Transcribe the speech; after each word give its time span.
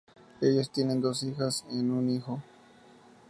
Ellos 0.41 0.71
tienen 0.71 0.99
dos 0.99 1.21
hijas 1.21 1.63
en 1.69 1.91
un 1.91 2.09
hijo. 2.09 2.41